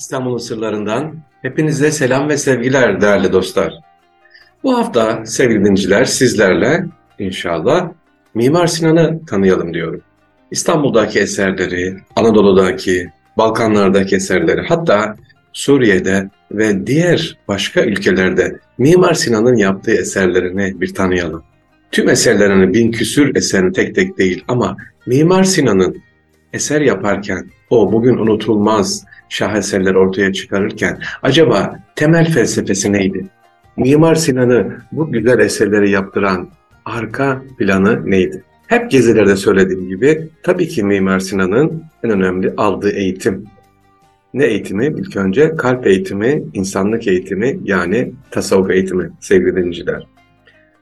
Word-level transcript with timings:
İstanbul'un 0.00 0.38
sırlarından 0.38 1.14
hepinize 1.42 1.90
selam 1.90 2.28
ve 2.28 2.36
sevgiler 2.36 3.00
değerli 3.00 3.32
dostlar. 3.32 3.72
Bu 4.62 4.78
hafta 4.78 5.26
sevgili 5.26 5.64
dinciler 5.64 6.04
sizlerle 6.04 6.84
inşallah 7.18 7.90
Mimar 8.34 8.66
Sinan'ı 8.66 9.26
tanıyalım 9.26 9.74
diyorum. 9.74 10.00
İstanbul'daki 10.50 11.18
eserleri, 11.18 11.96
Anadolu'daki, 12.16 13.08
Balkanlardaki 13.38 14.16
eserleri 14.16 14.60
hatta 14.68 15.16
Suriye'de 15.52 16.30
ve 16.52 16.86
diğer 16.86 17.38
başka 17.48 17.84
ülkelerde 17.84 18.58
Mimar 18.78 19.14
Sinan'ın 19.14 19.56
yaptığı 19.56 19.94
eserlerini 19.94 20.80
bir 20.80 20.94
tanıyalım. 20.94 21.42
Tüm 21.92 22.08
eserlerini 22.08 22.74
bin 22.74 22.90
küsür 22.90 23.36
eserini 23.36 23.72
tek 23.72 23.94
tek 23.94 24.18
değil 24.18 24.44
ama 24.48 24.76
Mimar 25.06 25.44
Sinan'ın 25.44 26.02
eser 26.52 26.80
yaparken 26.80 27.50
o 27.70 27.92
bugün 27.92 28.18
unutulmaz 28.18 29.04
şaheserler 29.28 29.94
ortaya 29.94 30.32
çıkarırken 30.32 30.98
acaba 31.22 31.78
temel 31.96 32.32
felsefesi 32.32 32.92
neydi? 32.92 33.26
Mimar 33.76 34.14
Sinan'ı 34.14 34.76
bu 34.92 35.12
güzel 35.12 35.38
eserleri 35.38 35.90
yaptıran 35.90 36.48
arka 36.84 37.42
planı 37.58 38.10
neydi? 38.10 38.44
Hep 38.66 38.90
gezilerde 38.90 39.36
söylediğim 39.36 39.88
gibi 39.88 40.28
tabii 40.42 40.68
ki 40.68 40.84
Mimar 40.84 41.20
Sinan'ın 41.20 41.82
en 42.04 42.10
önemli 42.10 42.54
aldığı 42.56 42.90
eğitim. 42.90 43.44
Ne 44.34 44.44
eğitimi? 44.44 44.86
İlk 44.86 45.16
önce 45.16 45.56
kalp 45.56 45.86
eğitimi, 45.86 46.42
insanlık 46.54 47.06
eğitimi 47.06 47.58
yani 47.64 48.12
tasavvuf 48.30 48.70
eğitimi 48.70 49.10
sevgili 49.20 49.56
dinleyiciler. 49.56 50.06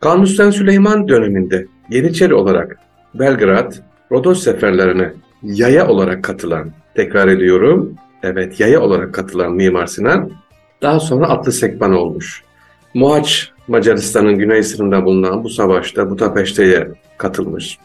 Kanuni 0.01 0.29
Süleyman 0.29 1.09
döneminde 1.09 1.67
Yeniçeri 1.91 2.35
olarak 2.35 2.79
Belgrad, 3.15 3.73
Rodos 4.13 4.45
seferlerine 4.45 5.13
yaya 5.43 5.89
olarak 5.89 6.25
katılan, 6.25 6.71
tekrar 6.95 7.29
ediyorum, 7.29 7.95
evet 8.23 8.61
yaya 8.61 8.81
olarak 8.81 9.15
katılan 9.15 9.53
Mimar 9.53 9.87
Sinan 9.87 10.31
daha 10.83 11.01
sonra 11.01 11.29
atlı 11.29 11.53
sekban 11.53 11.93
olmuş. 11.93 12.43
Mohaç 12.95 13.53
Macaristan'ın 13.69 14.39
güney 14.39 14.63
sınırında 14.63 15.05
bulunan 15.05 15.45
bu 15.45 15.49
savaşta 15.49 16.11
Budapeşte'ye 16.11 16.89
katılmış. 17.19 17.79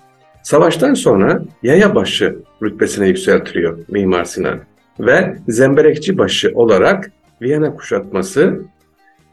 Savaştan 0.44 0.94
sonra 0.94 1.42
yaya 1.64 1.96
başı 1.96 2.36
rütbesine 2.64 3.08
yükseltiliyor 3.08 3.78
Mimar 3.88 4.26
Sinan 4.26 4.60
ve 5.00 5.38
zemberekçi 5.48 6.18
başı 6.18 6.52
olarak 6.56 7.12
Viyana 7.42 7.76
kuşatması 7.76 8.62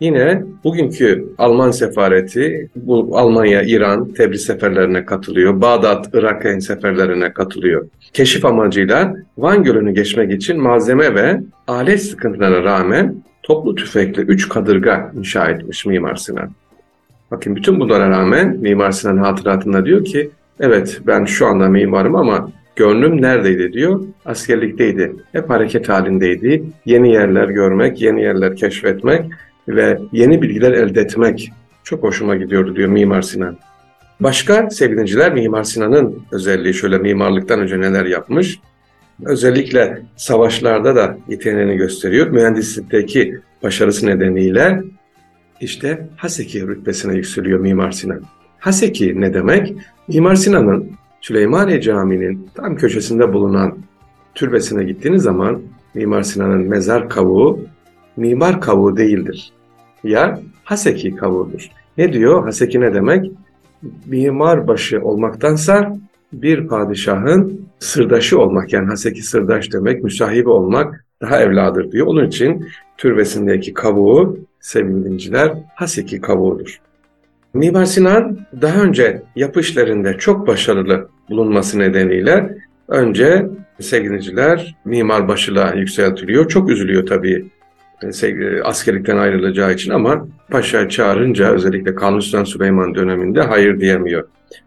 Yine 0.01 0.43
bugünkü 0.65 1.29
Alman 1.39 1.70
sefareti 1.70 2.69
bu 2.77 3.19
Almanya, 3.19 3.62
İran, 3.62 4.12
Tebriz 4.12 4.42
seferlerine 4.42 5.05
katılıyor. 5.05 5.61
Bağdat, 5.61 6.11
Irak 6.15 6.62
seferlerine 6.62 7.33
katılıyor. 7.33 7.89
Keşif 8.12 8.45
amacıyla 8.45 9.15
Van 9.39 9.65
Gölü'nü 9.65 9.95
geçmek 9.95 10.33
için 10.33 10.61
malzeme 10.61 11.15
ve 11.15 11.41
alet 11.67 12.03
sıkıntılarına 12.03 12.65
rağmen 12.65 13.15
toplu 13.42 13.75
tüfekli 13.75 14.23
3 14.23 14.48
kadırga 14.48 15.12
inşa 15.19 15.51
etmiş 15.51 15.87
Mimar 15.87 16.17
Sinan. 16.17 16.51
Bakın 17.31 17.57
bütün 17.57 17.81
bunlara 17.81 18.11
rağmen 18.11 18.57
Mimar 18.61 18.91
Sinan 18.91 19.17
hatıratında 19.17 19.87
diyor 19.87 20.05
ki 20.05 20.31
evet 20.61 21.01
ben 21.07 21.25
şu 21.25 21.47
anda 21.47 21.69
mimarım 21.69 22.17
ama 22.17 22.51
gönlüm 22.77 23.23
neredeydi 23.23 23.73
diyor. 23.73 24.05
Askerlikteydi. 24.25 25.12
Hep 25.33 25.51
hareket 25.51 25.89
halindeydi. 25.89 26.62
Yeni 26.85 27.12
yerler 27.12 27.48
görmek, 27.48 28.03
yeni 28.03 28.23
yerler 28.23 28.57
keşfetmek 28.57 29.25
ve 29.77 29.99
yeni 30.13 30.43
bilgiler 30.43 30.73
elde 30.73 31.01
etmek 31.01 31.53
çok 31.85 32.03
hoşuma 32.03 32.37
gidiyordu 32.37 32.77
diyor 32.77 32.89
Mimar 32.89 33.23
Sinan. 33.23 33.57
Başka 34.21 34.71
sevgiliciler 34.71 35.35
Mimar 35.35 35.65
Sinan'ın 35.65 36.23
özelliği 36.33 36.75
şöyle 36.75 36.99
mimarlıktan 36.99 37.61
önce 37.61 37.81
neler 37.81 38.05
yapmış. 38.05 38.61
Özellikle 39.25 40.03
savaşlarda 40.17 40.97
da 40.97 41.19
yeteneğini 41.29 41.77
gösteriyor. 41.77 42.27
Mühendislikteki 42.27 43.39
başarısı 43.63 44.07
nedeniyle 44.07 44.83
işte 45.61 46.09
Haseki 46.17 46.67
rütbesine 46.67 47.15
yükseliyor 47.15 47.61
Mimar 47.61 47.91
Sinan. 47.91 48.23
Haseki 48.59 49.21
ne 49.21 49.35
demek? 49.35 49.75
Mimar 50.09 50.35
Sinan'ın 50.35 50.91
Süleymaniye 51.20 51.80
Camii'nin 51.80 52.48
tam 52.55 52.77
köşesinde 52.77 53.33
bulunan 53.33 53.79
türbesine 54.35 54.85
gittiğiniz 54.85 55.23
zaman 55.23 55.63
Mimar 55.95 56.23
Sinan'ın 56.23 56.69
mezar 56.69 57.09
kavuğu 57.09 57.61
mimar 58.17 58.61
kavuğu 58.61 58.97
değildir. 58.97 59.53
Ya 60.05 60.40
Haseki 60.64 61.16
kavuğudur. 61.16 61.70
Ne 61.98 62.12
diyor? 62.12 62.44
Haseki 62.44 62.80
ne 62.80 62.94
demek? 62.94 63.33
Mimar 64.06 64.68
başı 64.68 65.00
olmaktansa 65.02 65.96
bir 66.33 66.66
padişahın 66.66 67.66
sırdaşı 67.78 68.40
olmak 68.40 68.72
yani 68.72 68.86
Haseki 68.88 69.22
sırdaş 69.22 69.72
demek, 69.72 70.05
müsahibi 70.05 70.48
olmak 70.48 71.05
daha 71.22 71.40
evladır 71.40 71.92
diyor. 71.92 72.06
Onun 72.06 72.27
için 72.27 72.68
türbesindeki 72.98 73.74
kavuğu 73.74 74.38
sevgili 74.61 75.05
dinciler 75.05 75.52
Haseki 75.74 76.20
kavuğudur. 76.20 76.80
Mimar 77.55 77.84
Sinan 77.84 78.38
daha 78.62 78.82
önce 78.82 79.22
yapı 79.36 79.61
işlerinde 79.61 80.17
çok 80.18 80.46
başarılı 80.46 81.08
bulunması 81.30 81.78
nedeniyle 81.78 82.58
önce 82.88 83.46
sevgiliciler 83.80 84.77
mimar 84.84 85.28
başılığa 85.28 85.74
yükseltiliyor. 85.74 86.48
Çok 86.48 86.70
üzülüyor 86.70 87.06
tabii 87.06 87.46
askerlikten 88.64 89.16
ayrılacağı 89.16 89.72
için 89.72 89.90
ama 89.90 90.28
paşa 90.50 90.88
çağırınca 90.88 91.52
özellikle 91.52 91.94
Kanuni 91.94 92.22
Sultan 92.22 92.44
Süleyman 92.44 92.94
döneminde 92.94 93.42
hayır 93.42 93.80
diyemiyor. 93.80 94.24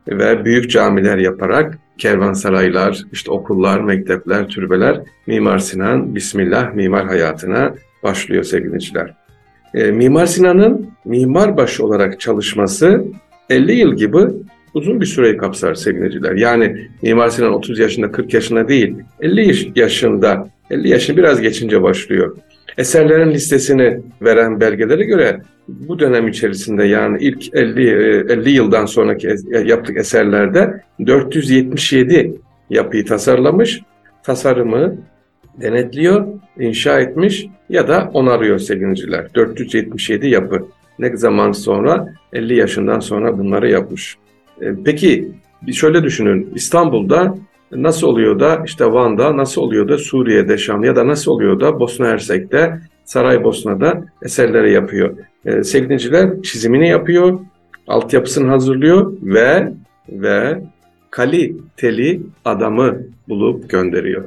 Ve 0.07 0.45
büyük 0.45 0.71
camiler 0.71 1.17
yaparak 1.17 1.77
kervansaraylar, 1.97 3.01
işte 3.11 3.31
okullar, 3.31 3.79
mektepler, 3.79 4.47
türbeler 4.47 4.99
Mimar 5.27 5.59
Sinan 5.59 6.15
Bismillah 6.15 6.73
mimar 6.73 7.05
hayatına 7.07 7.73
başlıyor 8.03 8.43
sevgiliciler. 8.43 9.13
E, 9.73 9.91
mimar 9.91 10.25
Sinan'ın 10.25 10.87
mimar 11.05 11.57
başı 11.57 11.85
olarak 11.85 12.19
çalışması 12.19 13.05
50 13.49 13.73
yıl 13.73 13.95
gibi 13.95 14.17
uzun 14.73 15.01
bir 15.01 15.05
süreyi 15.05 15.37
kapsar 15.37 15.75
sevgiliciler. 15.75 16.35
Yani 16.35 16.87
Mimar 17.01 17.29
Sinan 17.29 17.53
30 17.53 17.79
yaşında 17.79 18.11
40 18.11 18.33
yaşında 18.33 18.67
değil 18.67 18.95
50 19.19 19.71
yaşında 19.79 20.47
50 20.69 20.89
yaşını 20.89 21.17
biraz 21.17 21.41
geçince 21.41 21.81
başlıyor. 21.81 22.37
Eserlerin 22.77 23.31
listesini 23.31 23.99
veren 24.21 24.59
belgelere 24.59 25.03
göre 25.03 25.41
bu 25.67 25.99
dönem 25.99 26.27
içerisinde 26.27 26.83
yani 26.83 27.17
ilk 27.21 27.55
50 27.55 27.89
50 28.31 28.49
e, 28.49 28.51
yıldan 28.51 28.85
sonraki 28.85 29.35
yaptık 29.65 29.97
eserlerde 29.97 30.83
477 31.05 32.33
yapıyı 32.69 33.05
tasarlamış, 33.05 33.81
tasarımı 34.23 34.95
denetliyor, 35.61 36.27
inşa 36.59 36.99
etmiş 36.99 37.45
ya 37.69 37.87
da 37.87 38.09
onarıyor 38.13 38.59
sevgiliciler. 38.59 39.27
477 39.35 40.27
yapı. 40.27 40.67
Ne 40.99 41.17
zaman 41.17 41.51
sonra? 41.51 42.13
50 42.33 42.55
yaşından 42.55 42.99
sonra 42.99 43.37
bunları 43.37 43.69
yapmış. 43.69 44.17
E, 44.61 44.65
peki 44.85 45.31
şöyle 45.73 46.03
düşünün. 46.03 46.51
İstanbul'da 46.55 47.35
Nasıl 47.75 48.07
oluyor 48.07 48.39
da 48.39 48.61
işte 48.65 48.85
Van'da, 48.85 49.37
nasıl 49.37 49.61
oluyor 49.61 49.89
da 49.89 49.97
Suriye'de, 49.97 50.57
Şam 50.57 50.83
ya 50.83 50.95
da 50.95 51.07
nasıl 51.07 51.31
oluyor 51.31 51.59
da 51.59 51.79
Bosna 51.79 52.07
Hersek'te, 52.07 52.79
Saraybosna'da 53.05 54.05
eserleri 54.21 54.71
yapıyor. 54.71 55.17
Ee, 55.45 55.63
sevgiliciler 55.63 56.41
çizimini 56.41 56.89
yapıyor, 56.89 57.39
altyapısını 57.87 58.49
hazırlıyor 58.49 59.13
ve 59.21 59.73
ve 60.09 60.61
kaliteli 61.11 62.21
adamı 62.45 62.97
bulup 63.29 63.69
gönderiyor. 63.69 64.23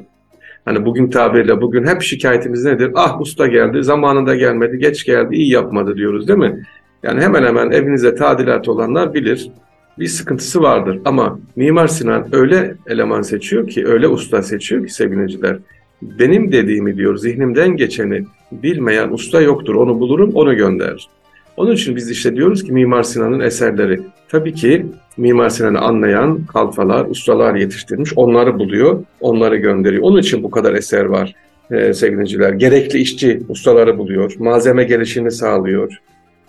Hani 0.65 0.85
bugün 0.85 1.11
tabirle 1.11 1.61
bugün 1.61 1.87
hep 1.87 2.03
şikayetimiz 2.03 2.65
nedir? 2.65 2.91
Ah 2.95 3.21
usta 3.21 3.47
geldi, 3.47 3.83
zamanında 3.83 4.35
gelmedi, 4.37 4.79
geç 4.79 5.05
geldi, 5.05 5.35
iyi 5.37 5.53
yapmadı 5.53 5.97
diyoruz 5.97 6.29
değil 6.29 6.39
mi? 6.39 6.67
Yani 7.03 7.21
hemen 7.21 7.43
hemen 7.43 7.71
evinize 7.71 8.15
tadilat 8.15 8.69
olanlar 8.69 9.15
bilir 9.15 9.51
bir 9.99 10.07
sıkıntısı 10.07 10.63
vardır. 10.63 11.01
Ama 11.05 11.39
Mimar 11.57 11.87
Sinan 11.87 12.29
öyle 12.33 12.75
eleman 12.87 13.23
seçiyor 13.23 13.69
ki, 13.69 13.87
öyle 13.87 14.09
usta 14.09 14.43
seçiyor 14.43 14.87
ki 14.87 14.95
sevgiliciler. 14.95 15.59
Benim 16.03 16.53
dediğimi 16.53 16.97
diyor, 16.97 17.17
zihnimden 17.17 17.77
geçeni 17.77 18.25
bilmeyen 18.53 19.09
usta 19.09 19.41
yoktur. 19.41 19.75
Onu 19.75 20.01
bulurum, 20.01 20.31
onu 20.35 20.57
gönderir. 20.57 21.09
Onun 21.57 21.73
için 21.73 21.97
biz 21.97 22.11
işte 22.11 22.37
diyoruz 22.37 22.65
ki 22.65 22.73
Mimar 22.73 23.03
Sinan'ın 23.03 23.41
eserleri 23.41 24.01
tabii 24.29 24.55
ki 24.55 24.87
Mimar 25.17 25.49
Sinan'ı 25.49 25.79
anlayan 25.81 26.45
kalfalar, 26.45 27.07
ustalar 27.07 27.55
yetiştirmiş. 27.55 28.13
Onları 28.17 28.59
buluyor, 28.59 29.05
onları 29.21 29.57
gönderiyor. 29.57 30.03
Onun 30.03 30.19
için 30.19 30.43
bu 30.43 30.51
kadar 30.51 30.75
eser 30.75 31.05
var 31.05 31.35
e, 31.71 31.93
sevgiliciler. 31.93 32.53
Gerekli 32.53 32.99
işçi 32.99 33.41
ustaları 33.49 33.99
buluyor, 33.99 34.35
malzeme 34.39 34.85
gelişini 34.85 35.31
sağlıyor. 35.31 36.01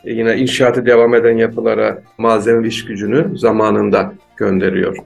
E, 0.03 0.13
yine 0.13 0.37
inşaatı 0.37 0.85
devam 0.85 1.15
eden 1.15 1.37
yapılara 1.37 2.01
malzeme 2.17 2.67
iş 2.67 2.85
gücünü 2.85 3.37
zamanında 3.37 4.13
gönderiyor. 4.37 4.97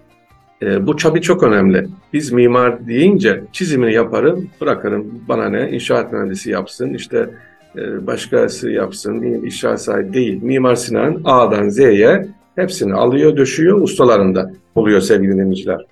E, 0.61 0.87
bu 0.87 0.95
tabii 0.95 1.21
çok 1.21 1.43
önemli. 1.43 1.87
Biz 2.13 2.31
mimar 2.31 2.87
deyince 2.87 3.43
çizimini 3.51 3.93
yaparım, 3.93 4.49
bırakırım. 4.61 5.21
Bana 5.29 5.49
ne? 5.49 5.69
İnşaat 5.69 6.13
mühendisi 6.13 6.51
yapsın, 6.51 6.93
işte 6.93 7.29
e, 7.77 8.07
başkası 8.07 8.69
yapsın, 8.69 9.21
inşaat 9.21 9.81
sahibi 9.81 10.13
değil. 10.13 10.43
Mimar 10.43 10.75
Sinan 10.75 11.21
A'dan 11.25 11.69
Z'ye 11.69 12.27
hepsini 12.55 12.93
alıyor, 12.93 13.37
döşüyor, 13.37 13.81
ustalarında 13.81 14.51
oluyor 14.75 15.01
sevgili 15.01 15.31
dinleyiciler. 15.31 15.85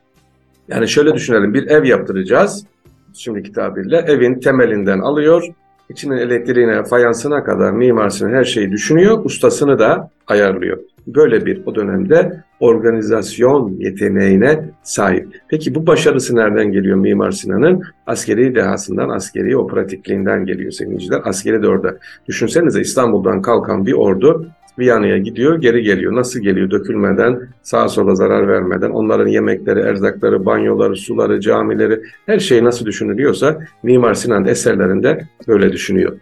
Yani 0.68 0.88
şöyle 0.88 1.13
düşünelim, 1.13 1.54
bir 1.54 1.68
ev 1.68 1.84
yaptıracağız. 1.84 2.66
şimdiki 3.13 3.51
tabirle 3.51 3.98
evin 3.98 4.40
temelinden 4.40 5.00
alıyor. 5.00 5.44
İçinin 5.89 6.18
elektriğine, 6.18 6.83
fayansına 6.83 7.44
kadar 7.44 7.71
Mimar 7.71 8.09
Sinan 8.09 8.33
her 8.33 8.44
şeyi 8.44 8.71
düşünüyor, 8.71 9.25
ustasını 9.25 9.80
da 9.80 10.12
ayarlıyor. 10.27 10.77
Böyle 11.07 11.45
bir 11.45 11.62
o 11.65 11.75
dönemde 11.75 12.44
organizasyon 12.59 13.75
yeteneğine 13.80 14.69
sahip. 14.83 15.41
Peki 15.50 15.75
bu 15.75 15.88
başarısı 15.88 16.36
nereden 16.36 16.71
geliyor 16.71 16.97
Mimar 16.97 17.31
Sinan'ın? 17.31 17.81
Askeri 18.07 18.56
dehasından, 18.56 19.09
askeri 19.09 19.57
o 19.57 19.68
pratikliğinden 19.68 20.45
geliyor 20.45 20.71
sevgiliciler. 20.71 21.21
Askeri 21.24 21.63
de 21.63 21.68
orada. 21.68 21.97
Düşünsenize 22.27 22.81
İstanbul'dan 22.81 23.41
kalkan 23.41 23.86
bir 23.86 23.94
ordu 23.94 24.47
Viyana'ya 24.80 25.18
gidiyor, 25.18 25.62
geri 25.62 25.83
geliyor. 25.83 26.16
Nasıl 26.16 26.39
geliyor? 26.39 26.71
Dökülmeden, 26.71 27.39
sağa 27.62 27.89
sola 27.89 28.16
zarar 28.16 28.48
vermeden, 28.48 28.89
onların 28.89 29.27
yemekleri, 29.27 29.80
erzakları, 29.80 30.45
banyoları, 30.45 30.95
suları, 30.95 31.42
camileri, 31.42 32.01
her 32.25 32.39
şey 32.39 32.63
nasıl 32.63 32.86
düşünülüyorsa 32.86 33.60
Mimar 33.83 34.13
Sinan 34.13 34.45
eserlerinde 34.45 35.27
böyle 35.48 35.71
düşünüyor. 35.71 36.18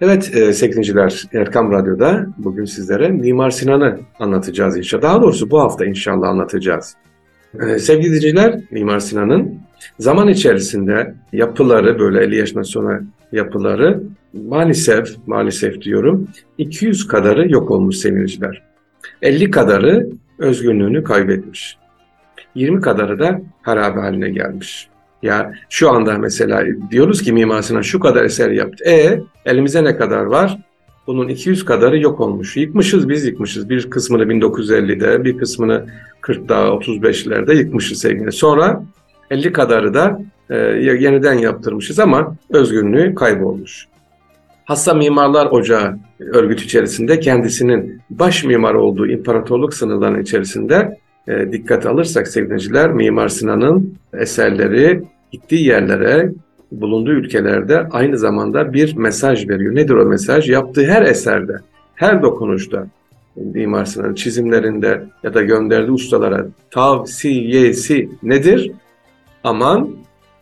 Evet 0.00 0.36
e, 0.36 0.52
sevgiliciler 0.52 1.24
Erkam 1.34 1.72
Radyo'da 1.72 2.26
bugün 2.38 2.64
sizlere 2.64 3.08
Mimar 3.08 3.50
Sinan'ı 3.50 3.98
anlatacağız 4.18 4.76
inşallah. 4.76 5.02
Daha 5.02 5.22
doğrusu 5.22 5.50
bu 5.50 5.60
hafta 5.60 5.84
inşallah 5.84 6.28
anlatacağız. 6.28 6.96
E, 7.60 7.78
sevgili 7.78 8.06
dinleyiciler 8.06 8.60
Mimar 8.70 8.98
Sinan'ın 8.98 9.60
zaman 9.98 10.28
içerisinde 10.28 11.14
yapıları 11.32 11.98
böyle 11.98 12.24
50 12.24 12.36
yaşından 12.36 12.62
sonra 12.62 13.00
yapıları 13.32 14.02
maalesef 14.32 15.08
maalesef 15.26 15.80
diyorum 15.80 16.28
200 16.58 17.06
kadarı 17.06 17.52
yok 17.52 17.70
olmuş 17.70 17.96
sevgiliciler. 17.96 18.62
50 19.22 19.50
kadarı 19.50 20.06
özgünlüğünü 20.38 21.04
kaybetmiş. 21.04 21.78
20 22.54 22.80
kadarı 22.80 23.18
da 23.18 23.40
harabe 23.62 24.00
haline 24.00 24.30
gelmiş. 24.30 24.88
Ya 25.22 25.52
şu 25.68 25.90
anda 25.90 26.18
mesela 26.18 26.64
diyoruz 26.90 27.22
ki 27.22 27.32
Mimar 27.32 27.62
Sinan 27.62 27.82
şu 27.82 28.00
kadar 28.00 28.24
eser 28.24 28.50
yaptı. 28.50 28.84
E 28.84 29.20
elimize 29.46 29.84
ne 29.84 29.96
kadar 29.96 30.22
var? 30.22 30.58
Bunun 31.06 31.28
200 31.28 31.64
kadarı 31.64 31.98
yok 31.98 32.20
olmuş. 32.20 32.56
Yıkmışız 32.56 33.08
biz 33.08 33.26
yıkmışız. 33.26 33.68
Bir 33.68 33.90
kısmını 33.90 34.22
1950'de, 34.22 35.24
bir 35.24 35.38
kısmını 35.38 35.86
40'da, 36.22 36.54
35'lerde 36.54 37.56
yıkmışız 37.56 37.98
sevgili. 37.98 38.32
Sonra 38.32 38.82
50 39.30 39.52
kadarı 39.52 39.94
da 39.94 40.20
e, 40.50 40.56
yeniden 40.56 41.34
yaptırmışız 41.34 41.98
ama 41.98 42.36
özgünlüğü 42.50 43.14
kaybolmuş. 43.14 43.88
Hassa 44.64 44.94
Mimarlar 44.94 45.46
Ocağı 45.46 45.98
örgüt 46.20 46.60
içerisinde 46.60 47.20
kendisinin 47.20 48.00
baş 48.10 48.44
mimar 48.44 48.74
olduğu 48.74 49.06
imparatorluk 49.06 49.74
sınırlarının 49.74 50.22
içerisinde 50.22 50.98
e, 51.28 51.52
dikkat 51.52 51.86
alırsak 51.86 52.28
sevgiliciler 52.28 52.92
Mimar 52.92 53.28
Sinan'ın 53.28 53.94
eserleri 54.12 55.02
gittiği 55.32 55.66
yerlere, 55.66 56.32
bulunduğu 56.72 57.12
ülkelerde 57.12 57.88
aynı 57.90 58.18
zamanda 58.18 58.72
bir 58.72 58.96
mesaj 58.96 59.48
veriyor. 59.48 59.74
Nedir 59.74 59.94
o 59.94 60.04
mesaj? 60.04 60.50
Yaptığı 60.50 60.86
her 60.86 61.02
eserde, 61.02 61.52
her 61.94 62.22
dokunuşta, 62.22 62.86
Mimar 63.36 63.84
Sinan'ın 63.84 64.14
çizimlerinde 64.14 65.02
ya 65.22 65.34
da 65.34 65.42
gönderdiği 65.42 65.92
ustalara 65.92 66.46
tavsiyesi 66.70 68.08
nedir? 68.22 68.72
Aman 69.44 69.90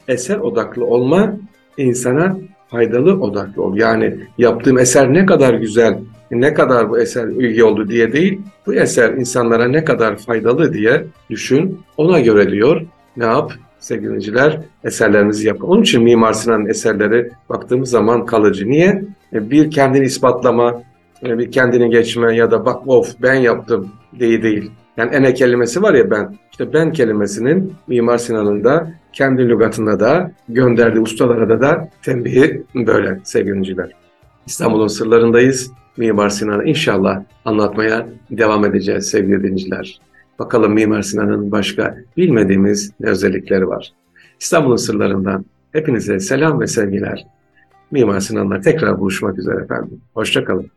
eser 0.08 0.37
odaklı 0.37 0.85
olma, 0.85 1.37
insana 1.76 2.37
faydalı 2.69 3.20
odaklı 3.20 3.62
ol. 3.62 3.76
Yani 3.76 4.17
yaptığım 4.38 4.79
eser 4.79 5.12
ne 5.12 5.26
kadar 5.26 5.55
güzel, 5.55 5.99
ne 6.31 6.55
kadar 6.55 6.91
bu 6.91 6.99
eser 6.99 7.29
iyi 7.29 7.64
oldu 7.64 7.88
diye 7.88 8.12
değil, 8.12 8.41
bu 8.67 8.75
eser 8.75 9.12
insanlara 9.12 9.69
ne 9.69 9.85
kadar 9.85 10.17
faydalı 10.17 10.73
diye 10.73 11.05
düşün. 11.31 11.81
Ona 11.97 12.20
göre 12.20 12.50
diyor, 12.50 12.82
ne 13.17 13.25
yap? 13.25 13.53
Sevgiliciler 13.79 14.61
eserlerinizi 14.85 15.47
yapın. 15.47 15.67
Onun 15.67 15.82
için 15.82 16.03
Mimar 16.03 16.32
Sinan'ın 16.32 16.67
eserleri 16.67 17.31
baktığımız 17.49 17.91
zaman 17.91 18.26
kalıcı. 18.26 18.69
Niye? 18.69 19.05
E, 19.32 19.50
bir 19.50 19.70
kendini 19.70 20.05
ispatlama, 20.05 20.82
e, 21.26 21.38
bir 21.38 21.50
kendini 21.50 21.91
geçme 21.91 22.37
ya 22.37 22.50
da 22.50 22.64
bak 22.64 22.88
of 22.88 23.14
ben 23.23 23.35
yaptım 23.35 23.88
diye 24.19 24.43
değil. 24.43 24.70
Yani 24.97 25.14
ene 25.14 25.35
kelimesi 25.35 25.82
var 25.82 25.94
ya 25.94 26.11
ben. 26.11 26.35
İşte 26.50 26.73
ben 26.73 26.93
kelimesinin 26.93 27.73
Mimar 27.87 28.19
Sinan'ın 28.19 28.64
da 28.64 28.93
kendi 29.16 29.48
lügatında 29.48 30.00
da 30.00 30.32
gönderdiği 30.48 31.00
ustalara 31.00 31.48
da 31.48 31.60
da 31.60 31.88
tembihi 32.02 32.62
böyle 32.74 33.20
sevgiliciler. 33.24 33.90
İstanbul'un 34.46 34.86
sırlarındayız. 34.86 35.70
Mimar 35.96 36.28
Sinan'ı 36.28 36.64
inşallah 36.64 37.22
anlatmaya 37.44 38.06
devam 38.30 38.64
edeceğiz 38.64 39.08
sevgili 39.08 39.42
dinleyiciler. 39.42 40.00
Bakalım 40.38 40.72
Mimar 40.72 41.02
Sinan'ın 41.02 41.52
başka 41.52 41.96
bilmediğimiz 42.16 42.90
ne 43.00 43.08
özellikleri 43.10 43.68
var. 43.68 43.92
İstanbul'un 44.40 44.76
sırlarından 44.76 45.44
hepinize 45.72 46.20
selam 46.20 46.60
ve 46.60 46.66
sevgiler. 46.66 47.26
Mimar 47.90 48.20
Sinan'la 48.20 48.60
tekrar 48.60 49.00
buluşmak 49.00 49.38
üzere 49.38 49.62
efendim. 49.64 50.00
Hoşçakalın. 50.14 50.70